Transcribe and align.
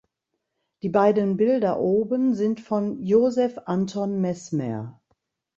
Die 0.81 0.89
beiden 0.89 1.37
Bilder 1.37 1.79
oben 1.79 2.33
sind 2.33 2.59
von 2.59 3.03
Josef 3.03 3.59
Anton 3.65 4.19
Mesmer. 4.19 4.99